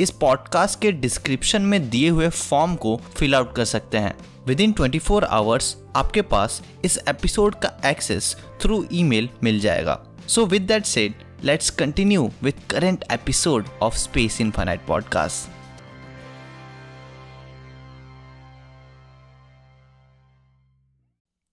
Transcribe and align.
इस 0.00 0.10
पॉडकास्ट 0.10 0.80
के 0.80 0.92
डिस्क्रिप्शन 0.92 1.62
में 1.62 1.90
दिए 1.90 2.08
हुए 2.08 2.28
फॉर्म 2.28 2.74
को 2.74 2.96
फिल 2.96 3.34
आउट 3.34 3.54
कर 3.54 3.64
सकते 3.64 3.98
हैं। 3.98 4.18
With 4.46 4.60
in 4.60 4.72
twenty 4.72 4.98
four 4.98 5.24
hours 5.24 5.76
आपके 5.96 6.22
पास 6.22 6.62
इस 6.84 6.98
एपिसोड 7.08 7.54
का 7.54 7.80
एक्सेस 7.86 8.36
थ्रू 8.60 8.86
ईमेल 8.92 9.28
मिल 9.42 9.60
जाएगा। 9.60 10.06
So 10.28 10.46
with 10.46 10.62
that 10.62 10.84
said 10.84 11.14
let's 11.44 11.70
continue 11.70 12.32
with 12.42 12.54
current 12.70 13.04
episode 13.12 13.66
of 13.82 13.96
space 13.96 14.40
infinite 14.40 14.86
podcast 14.86 15.50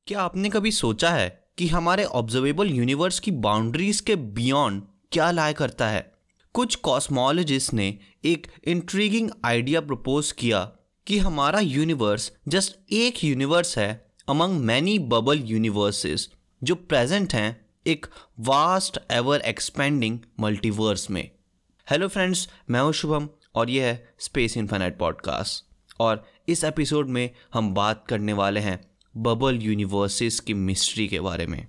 क्या 0.08 0.22
आपने 0.22 0.50
कभी 0.50 0.72
सोचा 0.72 1.10
है 1.10 1.44
कि 1.58 1.68
हमारे 1.68 2.04
ऑब्जर्वेबल 2.04 2.68
यूनिवर्स 2.68 3.20
की 3.20 3.32
बाउंड्रीज 3.32 4.00
के 4.00 4.16
बियॉन्ड 4.16 4.84
क्या 5.12 5.32
लाया 5.32 5.52
करता 5.52 5.88
है? 5.88 6.13
कुछ 6.54 6.76
कॉस्मोलॉजिस्ट 6.76 7.74
ने 7.74 8.00
एक 8.26 8.48
इंट्रीगिंग 8.64 9.32
आइडिया 9.46 9.82
प्रपोज 9.82 10.32
किया 10.32 10.72
कि 11.08 11.18
हमारा 11.18 11.60
यूनिवर्स 11.60 12.32
जस्ट 12.48 12.78
एक 12.92 13.24
यूनिवर्स 13.24 13.78
है 13.78 14.12
अमंग 14.30 14.60
मैनी 14.60 15.00
बबल 15.00 15.40
यूनिवर्सेस 15.40 16.30
जो 16.64 16.76
प्रेजेंट 16.76 17.34
हैं 17.34 17.66
एक 17.88 18.06
वास्ट 18.40 19.00
एवर 19.12 19.40
एक्सपेंडिंग 19.40 20.20
मल्टीवर्स 20.40 21.10
में। 21.10 21.32
हेलो 21.92 22.08
फ्रेंड्स 22.08 22.50
मैं 22.70 22.82
हूँ 22.82 22.94
शुभम 22.94 23.30
और 23.56 23.70
यह 23.70 23.86
है 23.86 24.14
स्पेस 24.20 24.58
इन्फानाइट 24.58 24.98
पॉडकास्ट 24.98 25.76
और 26.00 26.28
इस 26.48 26.64
एपिसोड 26.64 27.08
में 27.08 27.30
हम 27.54 27.74
बात 27.74 28.06
करने 28.08 28.34
वाले 28.34 28.60
हैं 28.60 28.92
बबल 29.18 29.56
यूनिवर्सेस 29.56 30.40
की 30.40 30.54
मिस्ट्री 30.54 31.08
के 31.08 31.20
बारे 31.20 31.48
में। 31.48 31.68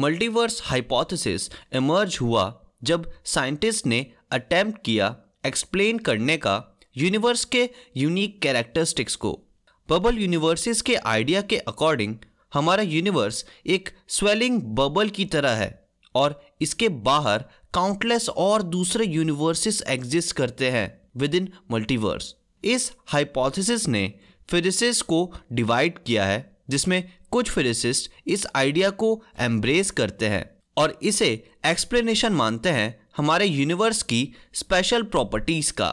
मल्टीवर्स 0.00 0.60
हाइपोथेसिस 0.64 1.50
इमर्ज 1.72 2.18
हुआ 2.20 2.62
जब 2.82 3.12
साइंटिस्ट 3.24 3.86
ने 3.86 4.12
अटेम्प्ट 4.32 4.78
किया 4.84 5.16
एक्सप्लेन 5.46 5.98
करने 5.98 6.36
का 6.36 6.54
यूनिवर्स 6.96 7.44
के 7.44 7.68
यूनिक 7.96 8.40
कैरेक्टरिस्टिक्स 8.42 9.16
को। 9.16 9.38
बबल 9.88 10.18
यूनिवर्सेस 10.18 10.82
के 10.82 10.94
आइडिया 10.94 11.42
के 11.42 11.58
अकॉर्डिंग 11.58 12.14
हमारा 12.54 12.82
यूनिवर्स 12.82 13.44
एक 13.66 13.88
स्वेलिंग 14.08 14.60
बबल 14.62 15.08
की 15.08 15.24
तरह 15.24 15.50
है 15.50 15.88
और 16.14 16.40
इसके 16.60 16.88
बाहर 16.88 17.44
काउंटलेस 17.74 18.28
और 18.28 18.62
दूसरे 18.62 19.06
यूनिवर्सेस 19.06 19.82
एग्जिस्ट 19.88 20.36
करते 20.36 20.70
हैं 20.70 20.86
विद 21.16 21.34
इन 21.34 21.48
मल्टीवर्स 21.70 22.34
इस 22.64 22.92
हाइपोथेसिस 23.06 23.88
ने 23.88 24.12
फिजिसिस्ट 24.50 25.04
को 25.04 25.32
डिवाइड 25.52 25.98
किया 25.98 26.24
है, 26.24 26.56
जिसमें 26.70 27.12
कुछ 27.30 27.50
फिजिसिस्ट 27.50 28.10
इस 28.26 28.46
आइडिया 28.56 28.90
को 28.90 29.22
एम्ब्रेस 29.40 29.90
करते 29.90 30.28
हैं 30.28 30.44
और 30.76 30.98
इसे 31.02 31.28
एक्सप्लेनेशन 31.66 32.32
मानते 32.32 32.68
हैं 32.68 33.05
हमारे 33.16 33.46
यूनिवर्स 33.46 34.02
की 34.02 34.28
स्पेशल 34.54 35.02
प्रॉपर्टीज़ 35.02 35.72
का। 35.72 35.90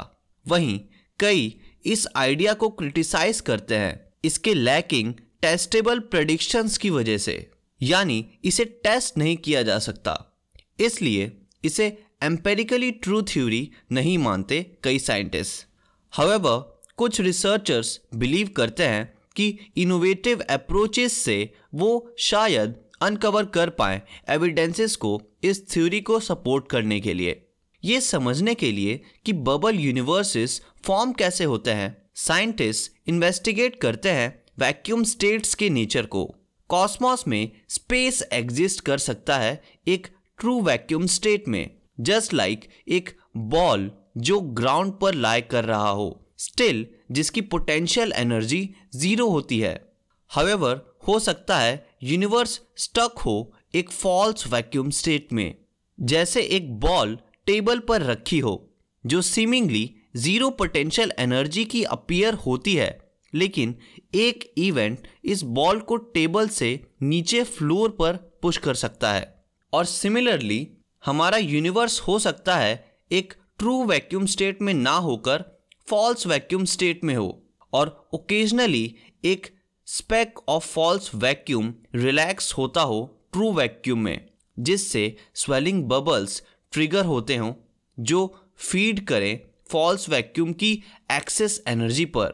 वहीं 0.47 0.79
कई 1.19 1.55
इस 1.85 2.07
आइडिया 2.15 2.53
को 2.53 2.69
क्रिटिसाइज 2.69 3.39
करते 3.41 3.75
हैं, 3.75 4.13
इसके 4.23 4.53
लैकिंग 4.53 5.13
टेस्टेबल 5.41 5.99
प्रडिक्शंस 5.99 6.77
की 6.77 6.89
वजह 6.89 7.17
से। 7.17 7.51
यानी 7.81 8.25
इसे 8.43 8.65
टेस्ट 8.65 9.17
नहीं 9.17 9.37
किया 9.37 9.61
जा 9.63 9.79
सकता। 9.79 10.41
इसलिए 10.79 11.31
इसे 11.63 11.87
एम्पेरिकली 12.23 12.91
ट्रू 12.91 13.21
थ्योरी 13.21 13.69
नहीं 13.91 14.17
मानते 14.17 14.61
कई 14.83 14.99
साइंटिस्ट 14.99 15.65
हाउएवर 16.11 16.81
कुछ 16.97 17.19
रिसर्चर्स 17.21 17.99
बिलीव 18.15 18.47
करते 18.47 18.83
हैं 18.83 19.13
कि 19.35 19.57
इनोवेटिव 19.77 20.41
अप्रोचेस 20.49 21.13
से 21.13 21.53
वो 21.73 22.15
शायद 22.19 22.75
अनकवर 23.03 23.45
कर 23.45 23.69
पाए 23.69 24.01
एविडेंसेस 24.29 24.95
को 24.95 25.21
इस 25.43 25.71
थ्योरी 25.71 26.01
को 26.01 26.19
सपोर्ट 26.19 26.67
करने 26.67 26.99
के 26.99 27.13
लिए। 27.13 27.49
ये 27.83 28.01
समझने 28.01 28.53
के 28.55 28.71
लिए 28.71 29.01
कि 29.25 29.33
बबल 29.33 29.79
यूनिवर्सेस 29.79 30.61
फॉर्म 30.83 31.11
कैसे 31.11 31.43
होते 31.43 31.71
हैं। 31.71 31.97
साइंटिस्ट 32.15 32.91
इन्वेस्टिगेट 33.07 33.81
करते 33.81 34.11
हैं 34.11 34.43
वैक्यूम 34.59 35.03
स्टेट्स 35.03 35.55
के 35.55 35.69
नेचर 35.69 36.05
को। 36.05 36.35
कॉस्मोस 36.69 37.27
में 37.27 37.51
स्पेस 37.69 38.23
एग्जिस्ट 38.33 38.81
कर 38.81 38.97
सकता 38.97 39.37
है 39.37 39.63
एक 39.87 40.07
ट्रू 40.39 40.61
वैक्यूम 40.61 41.05
स्टेट 41.05 41.47
में 41.47 41.69
जस्ट 41.99 42.33
लाइक 42.33 42.59
like 42.59 42.89
एक 42.89 43.09
बॉल 43.37 43.91
जो 44.17 44.39
ग्राउंड 44.39 44.93
पर 44.93 45.13
लाई 45.13 45.41
कर 45.41 45.65
रहा 45.65 45.89
हो। 45.89 46.25
स्टिल 46.37 46.85
जिसकी 47.11 47.41
पोटेंशियल 47.41 48.11
एनर्जी 48.11 48.69
ज़ीरो 48.95 49.29
होती 49.29 49.59
है। 49.59 49.93
हावेवर 50.29 50.92
हो 51.07 51.17
सकता 51.19 51.57
है 51.59 51.85
यूनिवर्स 52.03 52.59
स्टक 52.77 53.19
हो 53.19 53.53
एक 53.75 53.91
फॉल्स 53.91 54.47
वैक्यूम 54.47 54.89
स्टेट 54.89 55.33
में, 55.33 55.55
जैसे 55.97 56.41
एक 56.47 56.73
बॉल 56.79 57.17
टेबल 57.45 57.79
पर 57.79 58.01
रखी 58.01 58.39
हो, 58.39 58.69
जो 59.03 59.21
सीमिंगली 59.21 59.89
ज़ीरो 60.15 60.49
पोटेंशियल 60.49 61.11
एनर्जी 61.19 61.65
की 61.65 61.83
अपीयर 61.83 62.33
होती 62.35 62.75
है, 62.75 62.97
लेकिन 63.33 63.75
एक 64.15 64.51
इवेंट 64.57 65.07
इस 65.25 65.43
बॉल 65.43 65.79
को 65.79 65.95
टेबल 65.97 66.47
से 66.49 66.79
नीचे 67.01 67.43
फ्लोर 67.43 67.89
पर 67.89 68.15
पुश 68.41 68.57
कर 68.57 68.73
सकता 68.75 69.11
है। 69.13 69.33
और 69.73 69.85
सिमिलरली 69.85 70.67
हमारा 71.03 71.37
यूनिवर्स 71.37 71.99
हो 71.99 72.17
सकता 72.19 72.55
है 72.55 72.97
एक 73.11 73.33
ट्रू 73.59 73.83
वैक्यूम 73.85 74.25
स्टेट 74.25 74.61
में 74.61 74.73
ना 74.73 74.95
होकर 74.99 75.43
फॉल्स 75.87 76.27
वैक्यूम 76.27 76.65
स्टेट 76.65 77.03
में 77.03 77.15
हो, 77.15 77.41
और 77.73 78.09
ओकेजनली 78.13 78.95
एक 79.25 79.47
speck 79.93 80.39
of 80.49 80.65
false 80.65 81.09
vacuum 81.15 81.73
relax 81.95 82.53
होता 82.53 82.81
हो 82.81 82.99
ट्रू 83.33 83.51
वैक्यूम 83.53 83.99
में, 83.99 84.29
जिससे 84.57 85.15
स्वेलिंग 85.35 85.83
बबल्स 85.83 86.41
ट्रिगर 86.71 87.05
होते 87.05 87.35
हों, 87.35 87.53
जो 87.99 88.21
फ़ीड 88.57 89.05
करें 89.07 89.39
फॉल्स 89.69 90.07
वैक्यूम 90.09 90.53
की 90.53 90.71
एक्सेस 91.11 91.61
एनर्जी 91.67 92.05
पर। 92.05 92.31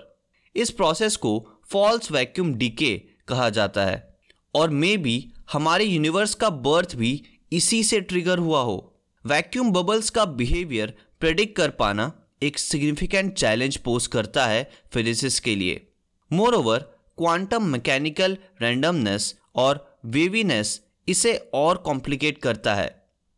इस 0.56 0.70
प्रोसेस 0.72 1.16
को 1.16 1.32
फॉल्स 1.70 2.12
वैक्यूम 2.12 2.54
डीके 2.54 2.94
कहा 3.28 3.50
जाता 3.50 3.86
है, 3.86 3.98
और 4.56 4.70
मे 4.70 4.96
बी 4.98 5.18
हमारे 5.52 5.86
यूनिवर्स 5.86 6.34
का 6.36 6.50
बर्थ 6.50 6.96
भी 6.96 7.12
इसी 7.52 7.84
से 7.84 8.00
ट्रिगर 8.02 8.38
हुआ 8.38 8.62
हो। 8.62 8.78
वैक्यूम 9.26 9.72
बबल्स 9.72 10.10
का 10.10 10.26
बिहेवियर 10.26 10.94
प्रेडिक्ट 11.20 11.56
कर 11.56 11.70
पाना 11.72 12.12
एक 12.44 12.60
सिग्निफिकेंट 12.60 13.34
चैलेंज 13.34 13.78
पोस्ट 13.78 14.12
करता 14.12 14.46
है 14.48 14.64
फिजिसिस्ट 14.94 15.44
के 15.44 15.56
लिए। 15.56 15.86
More 16.32 16.56
over 16.56 16.90
quantum 17.20 17.64
mechanical 17.64 18.38
randomness 18.62 19.36
और 19.56 20.00
वेवीनेस 20.06 20.82
इसे 21.08 21.34
और 21.54 21.78
कॉम्प्लिकेट 21.78 22.38
करता 22.38 22.76
है। 22.76 22.88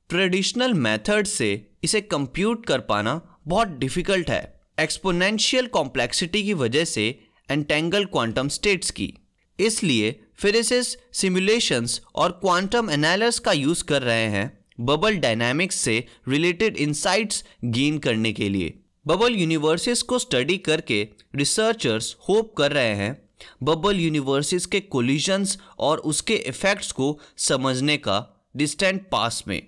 ट्रेडिशनल 0.10 0.74
मेथड 0.74 1.28
से 1.28 1.50
इसे 1.84 2.02
कंप्यूट 2.02 2.66
कर 2.66 2.80
पाना 2.80 3.40
बहुत 3.48 3.68
डिफ़िकल्ट 3.68 4.30
है। 4.30 4.62
एक्सपोनेंशियल 4.80 5.68
कॉम्प्लेक्सिटी 5.68 6.44
की 6.44 6.54
वजह 6.54 6.86
से 6.86 7.08
एंटेंगल 7.50 8.06
क्वांटम 8.06 8.48
स्टेट्स 8.48 8.92
की। 8.92 9.14
इसलिए 9.60 10.12
फिजिसिस 10.36 10.96
सिमुलेशंस 11.14 12.02
और 12.16 12.32
क्वांटम 12.32 12.90
एनालिस 12.90 13.40
का 13.40 13.52
यूज़ 13.52 13.84
कर 13.84 14.02
रहे 14.02 14.28
हैं 14.28 14.46
बबल 14.80 15.18
डायनामिक्स 15.18 15.76
से 15.76 15.98
रिलेटेड 16.28 16.78
इंसाइट्स 16.78 17.44
गेन 17.66 17.98
करने 17.98 18.34
के 18.34 18.50
लिए। 18.50 18.74
बबल 19.08 19.36
यूनिवर्सिस 19.36 20.02
को 20.02 20.20
स्टडी 20.20 20.58
करके 20.58 21.08
रिसर्चर्स 21.36 22.16
होप 22.30 22.54
कर 22.58 22.72
रहे 22.72 22.96
हैं 22.96 23.31
बबल 23.64 24.00
यूनिवर्सिस 24.00 24.66
के 24.66 24.80
कोलिजन्स 24.80 25.58
और 25.80 25.98
उसके 25.98 26.36
इफ़ेक्ट्स 26.36 26.92
को 26.92 27.20
समझने 27.38 27.98
का 27.98 28.48
डिस्टेंट 28.56 29.10
पास 29.10 29.44
में। 29.48 29.62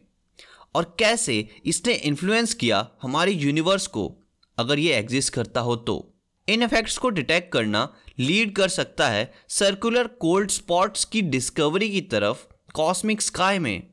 और 0.75 0.95
कैसे 0.99 1.47
इसने 1.65 1.93
इन्फ्लुएंस 1.93 2.53
किया 2.53 2.87
हमारे 3.01 3.31
यूनिवर्स 3.31 3.87
को, 3.87 4.11
अगर 4.57 4.79
ये 4.79 4.95
एग्जिस्ट 4.95 5.33
करता 5.33 5.61
हो 5.61 5.75
तो। 5.75 6.13
इन 6.47 6.63
इफेक्ट्स 6.63 6.97
को 6.97 7.09
डिटेक्ट 7.09 7.51
करना 7.53 7.93
लीड 8.19 8.55
कर 8.55 8.69
सकता 8.69 9.07
है 9.09 9.31
सर्कुलर 9.49 10.07
कोल्ड 10.07 10.51
स्पॉट्स 10.51 11.05
की 11.05 11.21
डिस्कवरी 11.21 11.89
की 11.89 12.01
तरफ़ 12.01 12.45
कॉस्मिक 12.73 13.21
स्काई 13.21 13.59
में, 13.59 13.83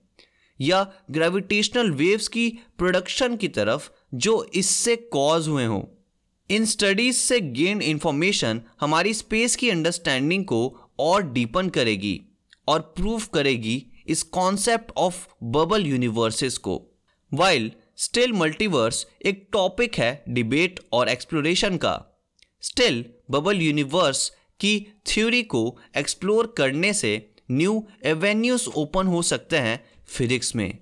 या 0.60 0.82
ग्रेविटेशनल 1.10 1.90
वेव्स 1.90 2.28
की 2.28 2.48
प्रोडक्शन 2.78 3.36
की 3.36 3.48
तरफ़ 3.48 3.88
जो 4.14 4.42
इससे 4.54 4.96
कॉज 4.96 5.48
हुए 5.48 5.64
हों। 5.64 5.82
इन 6.50 6.64
स्टडीज़ 6.64 7.16
से 7.16 7.40
गेन 7.40 7.82
इंफॉर्मेशन 7.82 8.60
हमारी 8.80 9.14
स्पेस 9.14 9.56
की 9.56 9.70
अंडरस्टैंडिंग 9.70 10.44
को 10.44 10.88
और 10.98 11.22
डीपन 11.32 11.68
करेगी 11.68 12.20
और 12.68 12.80
प्रूव 12.80 13.22
करेगी 13.34 13.86
इस 14.06 14.22
कॉन्सेप्ट 14.22 14.90
ऑफ़ 14.96 15.26
बबल 15.42 15.86
यूनिवर्सेस 15.86 16.58
को। 16.58 16.98
वाइल 17.34 17.70
स्टिल 17.96 18.32
मल्टीवर्स 18.32 19.06
एक 19.26 19.48
टॉपिक 19.52 19.98
है 19.98 20.24
डिबेट 20.28 20.80
और 20.92 21.08
एक्सप्लोरेशन 21.08 21.76
का। 21.76 21.94
स्टिल 22.60 23.04
बबल 23.30 23.60
यूनिवर्स 23.60 24.28
की 24.60 24.86
थ्योरी 25.06 25.42
को 25.42 25.78
एक्सप्लोर 25.96 26.54
करने 26.56 26.92
से 26.92 27.34
न्यू 27.50 27.88
एवेन्यूज 28.04 28.68
ओपन 28.76 29.06
हो 29.06 29.22
सकते 29.22 29.56
हैं 29.56 29.84
फिजिक्स 30.08 30.56
में। 30.56 30.78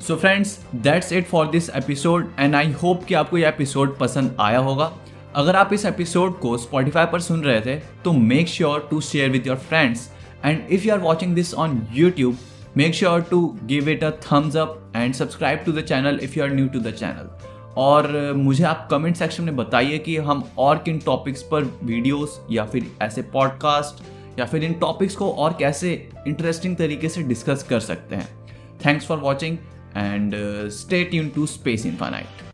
So 0.00 0.16
friends 0.16 0.58
that's 0.74 1.12
it 1.12 1.26
for 1.26 1.46
this 1.46 1.70
episode 1.70 2.34
and 2.38 2.54
I 2.54 2.72
hope 2.72 3.04
कि 3.04 3.14
आपको 3.14 3.38
यह 3.38 3.48
एपिसोड 3.48 3.98
पसंद 3.98 4.36
आया 4.40 4.58
होगा। 4.58 5.03
अगर 5.36 5.56
आप 5.56 5.72
इस 5.72 5.84
एपिसोड 5.86 6.38
को 6.38 6.56
स्पॉटिफाई 6.58 7.06
पर 7.06 7.20
सुन 7.20 7.42
रहे 7.42 7.60
थे 7.60 7.74
तो 8.04 8.12
make 8.12 8.48
sure 8.48 8.86
to 8.90 9.00
share 9.00 9.30
with 9.30 9.46
your 9.46 9.56
friends 9.56 10.10
and 10.44 10.68
if 10.70 10.86
you 10.86 10.92
are 10.92 10.98
watching 10.98 11.34
this 11.34 11.54
on 11.54 11.86
YouTube 11.92 12.36
make 12.76 12.94
sure 12.94 13.20
to 13.20 13.58
give 13.64 13.88
it 13.88 14.04
a 14.04 14.10
thumbs 14.10 14.56
up 14.56 14.92
and 14.96 15.14
subscribe 15.14 15.58
to 15.58 15.72
the 15.72 15.80
channel 15.80 16.20
if 16.22 16.38
you 16.38 16.44
are 16.44 16.54
new 16.54 16.68
to 16.68 16.80
the 16.80 16.90
channel 16.90 17.30
और 17.76 18.32
मुझे 18.36 18.64
आप 18.64 18.88
comment 18.90 19.16
section 19.16 19.44
में 19.44 19.56
बताइए 19.56 19.98
कि 19.98 20.16
हम 20.16 20.44
और 20.58 20.78
किन 20.78 20.98
topics 20.98 21.42
पर 21.42 21.64
वीडियोस 21.84 22.40
या 22.50 22.64
फिर 22.64 22.86
ऐसे 23.02 23.22
पॉडकास्ट 23.22 24.02
या 24.38 24.46
फिर 24.46 24.64
इन 24.64 24.72
टॉपिक्स 24.72 25.16
को 25.16 25.30
और 25.30 25.56
कैसे 25.58 25.92
इंटरेस्टिंग 26.28 26.76
तरीके 26.76 27.08
से 27.08 27.22
डिस्कस 27.22 27.62
कर 27.62 27.80
सकते 27.80 28.16
हैं. 28.16 28.28
Thanks 28.86 29.06
for 29.06 29.18
watching 29.18 29.58
and 29.96 30.34
stay 30.70 31.04
tune 31.04 31.28
to 31.28 31.46
space 31.46 31.86
infinite 31.86 32.53